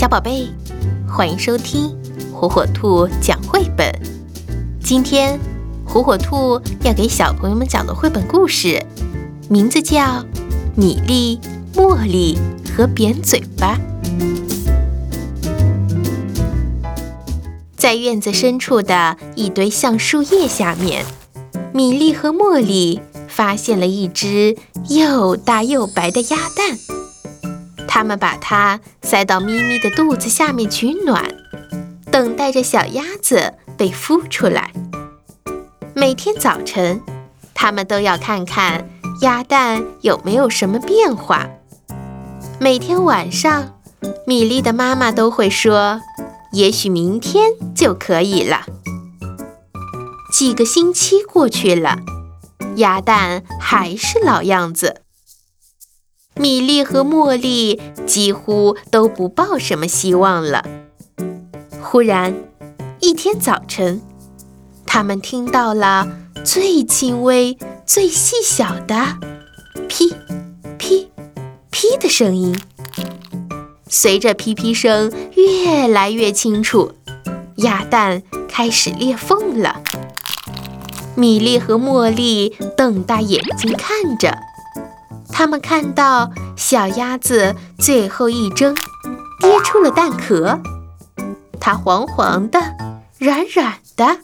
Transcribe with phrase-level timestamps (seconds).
[0.00, 0.48] 小宝贝，
[1.06, 1.94] 欢迎收听
[2.32, 3.86] 火火兔讲绘本。
[4.82, 5.38] 今天，
[5.84, 8.82] 火火兔要给小朋友们讲的绘本故事，
[9.50, 10.00] 名字叫
[10.74, 11.38] 《米粒、
[11.74, 12.38] 茉莉
[12.74, 13.78] 和扁嘴巴》。
[17.76, 21.04] 在院子深处的一堆橡树叶下面，
[21.74, 24.56] 米粒和茉莉发现了一只
[24.88, 26.99] 又大又白的鸭蛋。
[27.92, 31.28] 他们把它塞到咪咪的肚子下面取暖，
[32.08, 34.72] 等待着小鸭子被孵出来。
[35.92, 37.02] 每天早晨，
[37.52, 38.88] 他们都要看看
[39.22, 41.48] 鸭蛋有没有什么变化。
[42.60, 43.80] 每天晚上，
[44.24, 46.00] 米粒的妈妈都会说
[46.54, 48.66] ：“也许明天就可以了。”
[50.32, 51.98] 几个星期过去了，
[52.76, 55.02] 鸭蛋还是老样子。
[56.40, 60.64] 米粒和茉莉几乎都不抱什么希望了。
[61.82, 62.34] 忽然，
[62.98, 64.00] 一天早晨，
[64.86, 66.08] 他们听到了
[66.42, 69.18] 最轻微、最细小的
[69.86, 70.14] “噼
[70.78, 71.10] 噼
[71.68, 72.58] 噼”的声音。
[73.86, 76.92] 随着噼噼声越来越清楚，
[77.56, 79.82] 鸭蛋开始裂缝了。
[81.16, 84.38] 米粒和茉莉瞪大眼睛看着。
[85.40, 88.76] 他们看到小鸭子最后一睁，
[89.40, 90.60] 跌出了蛋壳。
[91.58, 92.60] 它黄黄的、
[93.18, 94.18] 软软的，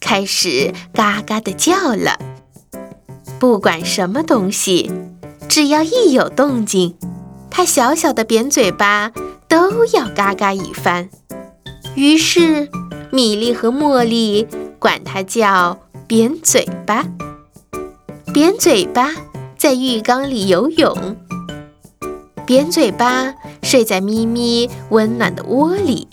[0.00, 2.18] 开始嘎嘎的叫了。
[3.38, 4.92] 不管什么东西，
[5.48, 6.94] 只要一有动静，
[7.50, 9.12] 它小小的扁嘴巴
[9.48, 11.08] 都要嘎嘎一番。
[11.94, 12.68] 于是，
[13.10, 14.46] 米粒和茉莉
[14.78, 17.06] 管它叫扁嘴巴。
[18.34, 19.10] 扁嘴巴。
[19.64, 21.16] 在浴缸里游泳，
[22.44, 26.06] 扁嘴巴睡在咪咪温暖的窝里。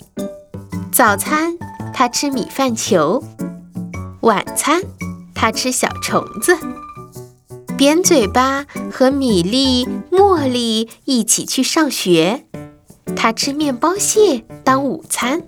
[0.90, 1.58] 早餐
[1.92, 3.22] 它吃米饭球，
[4.22, 4.80] 晚餐
[5.34, 6.56] 它吃小虫子。
[7.76, 12.46] 扁嘴巴和米粒、茉莉一起去上学，
[13.14, 15.42] 它吃面包屑当午餐。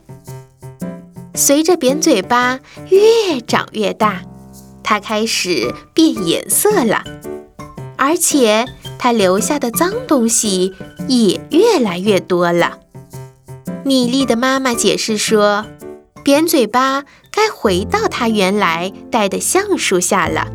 [1.35, 4.21] 随着扁嘴巴越长越大，
[4.83, 7.03] 它开始变颜色了。
[8.05, 8.67] 而且，
[8.99, 10.75] 它留下的脏东西
[11.09, 12.79] 也越来越多了。
[13.83, 15.65] 米粒的妈妈解释说
[16.23, 20.49] ：“扁嘴巴该回到它原来待的橡树下了。”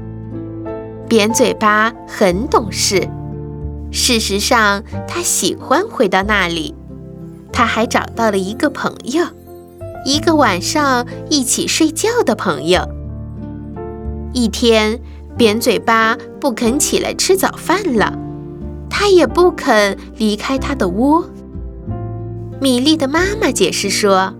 [1.09, 3.09] 扁嘴巴很懂事，
[3.91, 6.75] 事实上，它喜欢回到那里。
[7.51, 9.25] 它还找到了一个朋友，
[10.05, 12.87] 一个晚上一起睡觉的朋友。
[14.33, 14.99] 一天。
[15.39, 18.13] 扁嘴巴不肯起来吃早饭了，
[18.89, 21.23] 它也不肯离开它的窝。
[22.59, 24.33] 米粒的妈妈解释说：“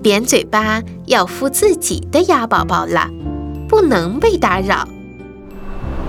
[0.00, 3.10] 扁嘴巴要孵自己的鸭宝宝了，
[3.68, 4.86] 不能被打扰。”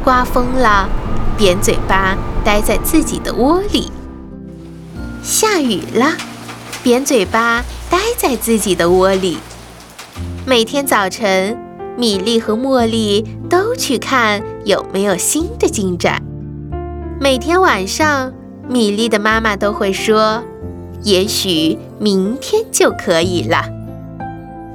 [0.06, 0.88] 刮风了，
[1.36, 3.90] 扁嘴巴待在自己的窝里；
[5.24, 6.12] 下雨了，
[6.84, 9.40] 扁嘴巴待在自己的窝里。
[10.46, 11.58] 每天早晨。
[11.96, 16.22] 米粒和茉莉都去看有没有新的进展。
[17.20, 18.34] 每天晚上，
[18.68, 20.44] 米粒的妈妈都会说
[21.04, 23.70] ：“也许明天就可以了。”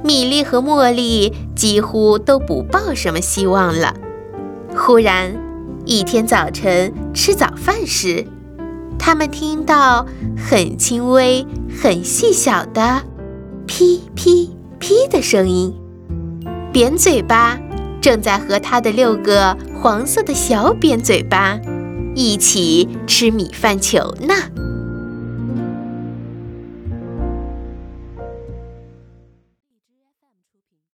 [0.01, 3.93] 米粒和茉莉几乎都不抱什么希望了。
[4.73, 5.35] 忽然，
[5.85, 8.25] 一天早晨吃早饭时，
[8.97, 10.05] 他们听到
[10.37, 11.45] 很轻微、
[11.81, 13.03] 很细小的
[13.67, 15.73] “噼噼噼”的声音。
[16.71, 17.57] 扁嘴巴
[17.99, 21.59] 正在和他的六个黄色的小扁嘴巴
[22.15, 24.58] 一起吃米饭球呢。